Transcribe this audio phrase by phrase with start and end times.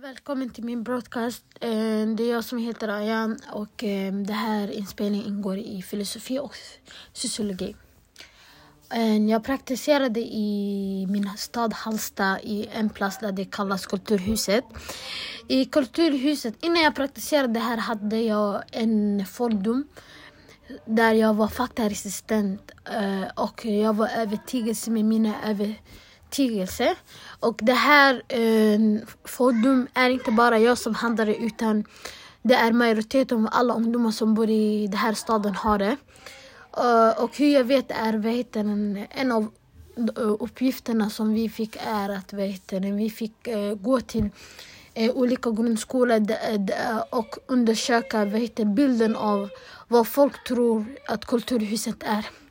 [0.00, 1.44] Välkommen till min broadcast.
[1.60, 6.38] Eh, det är jag som heter Ayan och eh, det här inspelningen ingår i filosofi
[6.38, 6.56] och
[7.12, 7.76] sociologi.
[8.90, 14.64] Eh, jag praktiserade i min stad Halsta i en plats där det kallas Kulturhuset.
[15.48, 19.88] I Kulturhuset, innan jag praktiserade här hade jag en fordom
[20.84, 22.70] där jag var faktaresistent
[23.34, 26.11] och jag var övertygad med mina övertygelser.
[27.40, 28.80] Och det här eh,
[29.24, 31.84] fördom är inte bara jag som handlar det utan
[32.42, 35.96] det är majoriteten av alla ungdomar som bor i den här staden har det.
[36.78, 39.42] Uh, och hur jag vet är vet en, en av
[39.96, 44.30] eh, uppgifterna som vi fick är att vet vi fick uh, gå till
[44.98, 46.26] uh, olika grundskolor
[47.10, 49.48] och undersöka vet bilden av
[49.88, 52.41] vad folk tror att Kulturhuset är.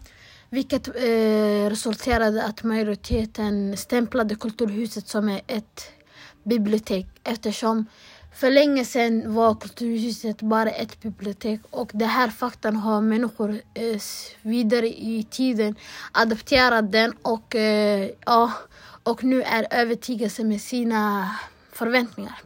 [0.53, 5.91] Vilket eh, resulterade att majoriteten stämplade Kulturhuset som ett
[6.43, 7.85] bibliotek eftersom
[8.35, 14.01] för länge sedan var Kulturhuset bara ett bibliotek och det här faktan har människor eh,
[14.41, 15.75] vidare i tiden
[16.11, 18.51] adopterat den och, eh, ja,
[19.03, 21.35] och nu är övertygade med sina
[21.71, 22.41] förväntningar.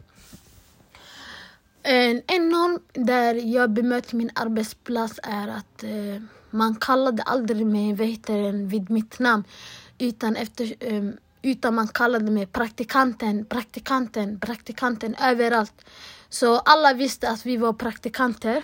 [1.82, 6.22] En, en norm där jag bemöter min arbetsplats är att eh,
[6.56, 9.44] man kallade aldrig mig vehtaren vid mitt namn
[9.98, 15.84] utan, efter, um, utan man kallade mig praktikanten, praktikanten, praktikanten överallt.
[16.28, 18.62] Så alla visste att vi var praktikanter.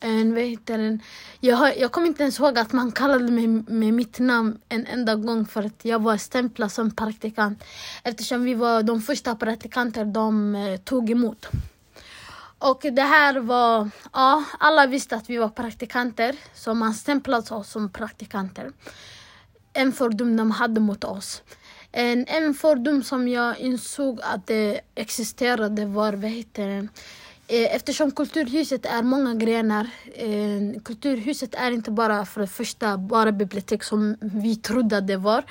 [0.00, 1.02] En, vehtaren,
[1.40, 5.14] jag, jag kommer inte ens ihåg att man kallade mig med mitt namn en enda
[5.14, 7.64] gång för att jag var stämplad som praktikant
[8.04, 11.48] eftersom vi var de första praktikanter de eh, tog emot.
[12.58, 17.70] Och det här var, ja, alla visste att vi var praktikanter, så man stämplade oss
[17.70, 18.72] som praktikanter.
[19.72, 21.42] En fördom de hade mot oss.
[21.92, 26.88] En, en fördom som jag insåg att det existerade var, vad heter det,
[27.50, 29.90] Eh, eftersom Kulturhuset är många grenar.
[30.14, 35.16] Eh, kulturhuset är inte bara för det första bara bibliotek som vi trodde att det
[35.16, 35.44] var.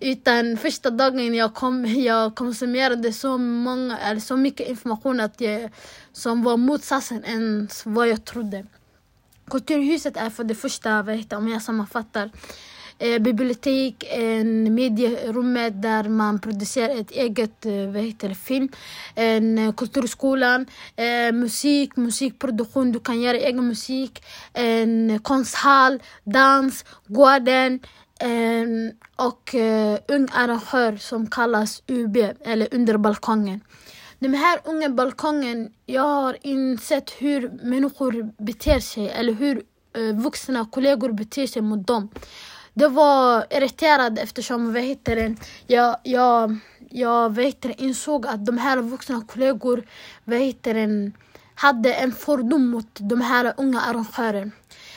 [0.00, 5.70] Utan första dagen jag kom, jag konsumerade så, många, eller så mycket information att jag,
[6.12, 8.66] som var motsatsen än vad jag trodde.
[9.50, 11.00] Kulturhuset är för det första,
[11.36, 12.30] om jag sammanfattar,
[12.98, 18.68] eh, bibliotek, en medierummet där man producerar ett eget eh, vad heter det, film,
[19.14, 26.84] en eh, kulturskolan, eh, musik, musikproduktion, du kan göra egen musik, en eh, konsthall, dans,
[27.06, 27.80] gården
[28.20, 28.66] eh,
[29.26, 33.60] och eh, ung arrangör som kallas UB, eller Under balkongen.
[34.18, 39.62] Den här unga balkongen, jag har insett hur människor beter sig eller hur
[39.96, 42.08] eh, vuxna kollegor beter sig mot dem.
[42.78, 45.34] Det var irriterad eftersom vad heter det,
[45.66, 46.58] jag, jag,
[46.90, 49.84] jag vad heter det, insåg att de här vuxna kollegor
[50.24, 51.12] vad heter det,
[51.54, 54.50] hade en fördom mot de här unga arrangörerna.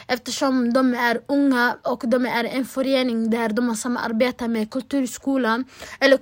[0.07, 5.65] Eftersom de är unga och de är en förening där de samarbetar med Kulturskolan.
[5.99, 6.19] Eller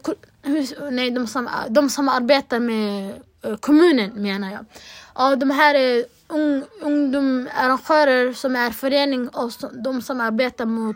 [0.92, 4.66] nej, de, sam, de samarbetar med eh, kommunen menar jag.
[5.14, 9.52] Och de här eh, är ung, ungdomarrangörer som är förening och
[9.84, 10.96] de som arbetar mot,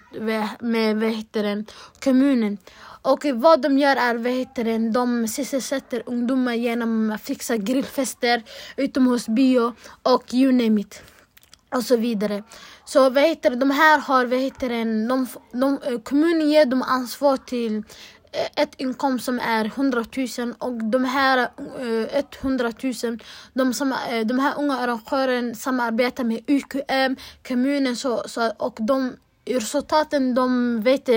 [0.60, 1.66] med vad heter den,
[2.04, 2.58] kommunen.
[3.04, 8.44] Och vad de gör är vad heter de sysselsätter ungdomar genom att fixa grillfester,
[8.78, 11.02] utomhusbio och you name it.
[11.76, 12.44] Och så vidare.
[12.86, 16.82] Så vad heter de här har, vad heter det, de, de, eh, kommunen ger dem
[16.82, 17.84] ansvar till
[18.56, 20.06] ett inkomst som är 100
[20.38, 21.50] 000 och de här
[21.82, 22.06] uh,
[22.42, 22.72] 100
[23.04, 23.20] 000,
[23.54, 27.16] de, som, uh, de här unga arrangörerna samarbetar med UKM,
[27.48, 29.16] kommunen så, så, och de
[29.46, 31.08] resultaten de vet,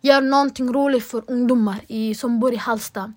[0.00, 3.12] gör någonting roligt för ungdomar i, som bor i Halsta.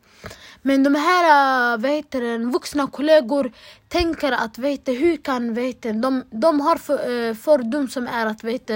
[0.62, 2.16] Men de här eh, vet,
[2.54, 3.52] vuxna kollegor
[3.88, 8.44] tänker att vet, hur kan vet, de, de har för, eh, fördom som är att
[8.44, 8.69] vet,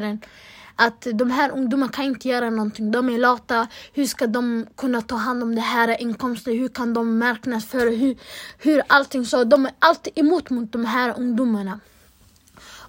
[0.76, 2.92] att de här ungdomarna kan inte göra någonting.
[2.92, 3.68] De är lata.
[3.94, 6.54] Hur ska de kunna ta hand om det här inkomsten?
[6.60, 7.90] Hur kan de marknadsföra?
[7.90, 8.18] Hur,
[8.58, 9.44] hur allting så.
[9.44, 11.80] De är alltid emot mot de här ungdomarna.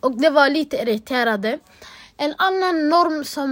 [0.01, 1.59] Och det var lite irriterande.
[2.17, 3.51] En annan norm som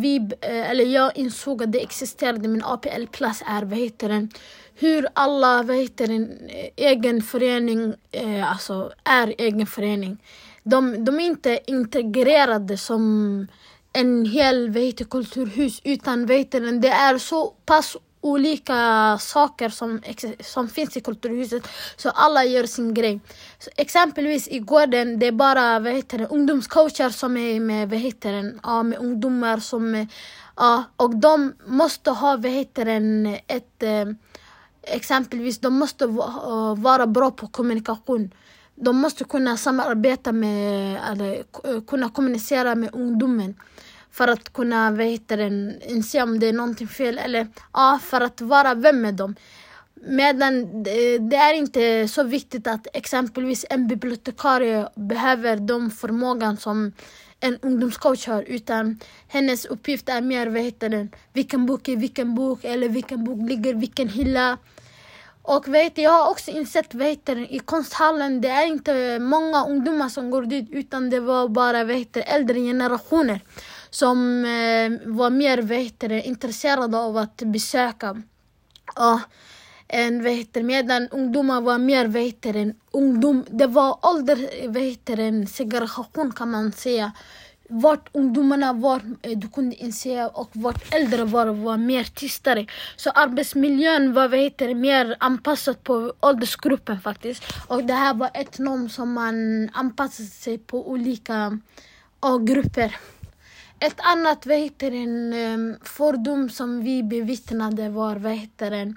[0.00, 4.30] vi, eh, eller jag insåg att det existerade i min APL-klass är vad heter den?
[4.74, 10.18] hur alla vad heter den, eh, egen förening eh, alltså är egen förening.
[10.62, 13.46] De, de är inte integrerade som
[13.92, 20.00] en hel vet, kulturhus utan vet, det är så pass olika saker som,
[20.40, 23.20] som finns i kulturhuset så alla gör sin grej.
[23.58, 27.98] Så exempelvis i gården det är bara vad heter det, ungdomscoacher som är med, vad
[27.98, 30.06] heter det, ja, med ungdomar som
[30.56, 34.14] ja, och de måste ha vad heter det, ett eh,
[34.82, 36.06] exempelvis, de måste
[36.76, 38.30] vara bra på kommunikation.
[38.84, 43.54] De måste kunna samarbeta med, eller eh, kunna kommunicera med ungdomen
[44.10, 45.30] för att kunna vet
[45.88, 49.34] inse om det är någonting fel eller ja, för att vara vän med dem.
[49.94, 50.82] Medan
[51.30, 56.92] det är inte så viktigt att exempelvis en bibliotekarie behöver de förmågan som
[57.40, 58.98] en ungdomscoach har utan
[59.28, 63.48] hennes uppgift är mer vad heter den, vilken bok är vilken bok eller vilken bok
[63.48, 64.58] ligger vilken hylla.
[65.42, 70.30] Och vet, jag har också insett vet, i konsthallen, det är inte många ungdomar som
[70.30, 73.40] går dit utan det var bara vet, äldre generationer
[73.90, 78.22] som eh, var mer vet, intresserade av att besöka.
[78.96, 79.20] Och,
[79.88, 82.46] en, vet, medan ungdomar var mer vet,
[82.90, 83.44] ungdom.
[83.50, 87.12] Det var ålder, vet, segregation kan man säga.
[87.74, 92.66] Vart ungdomarna var, eh, du kunde inse, och vart äldre var, var mer tystare.
[92.96, 97.44] Så arbetsmiljön var vet, mer anpassad på åldersgruppen faktiskt.
[97.68, 101.58] Och det här var ett norm som man anpassade sig på olika
[102.46, 102.96] grupper.
[103.78, 108.96] Ett annat vad heter en, fördom som vi bevittnade var vad heter en,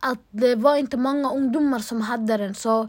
[0.00, 2.54] att det var inte många ungdomar som hade den.
[2.54, 2.88] Så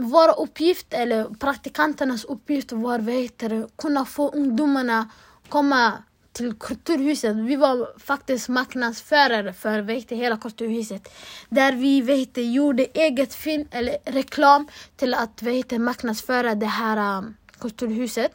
[0.00, 5.10] vår uppgift, eller praktikanternas uppgift var vad heter kunna få ungdomarna
[5.48, 5.92] komma
[6.32, 7.36] till Kulturhuset.
[7.36, 11.08] Vi var faktiskt marknadsförare för vet, hela Kulturhuset.
[11.48, 17.36] Där vi vet, gjorde eget film eller reklam till att vet, marknadsföra det här um,
[17.60, 18.32] Kulturhuset.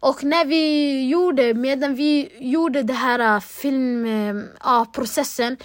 [0.00, 5.64] Och när vi gjorde, medan vi gjorde det här uh, äh, filmprocessen, uh, äh,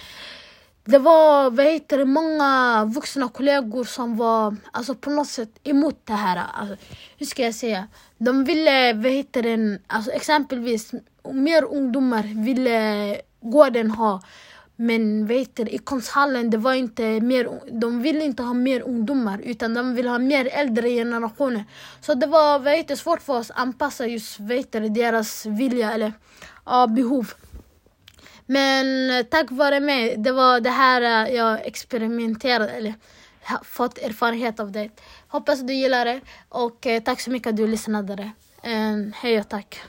[0.90, 6.00] det var vad heter det, många vuxna kollegor som var alltså, på något sätt emot
[6.04, 6.42] det här.
[6.54, 6.76] Alltså,
[7.18, 7.88] hur ska jag säga?
[8.18, 10.92] De ville, vad heter det, alltså, exempelvis
[11.32, 14.20] mer ungdomar ville gården ha
[14.76, 17.48] men vad heter det, i konsthallen det var inte mer,
[17.80, 21.64] de ville inte ha mer ungdomar utan de ville ha mer äldre generationer.
[22.00, 25.46] Så det var vet du, svårt för oss att anpassa just vad heter det, deras
[25.46, 26.12] vilja eller
[26.66, 27.32] ja, behov.
[28.50, 32.94] Men eh, tack vare mig, det var det här eh, jag experimenterade eller
[33.62, 34.88] fått erfarenhet av det.
[35.28, 38.30] Hoppas du gillar det och eh, tack så mycket att du lyssnade.
[39.14, 39.80] Hej och tack.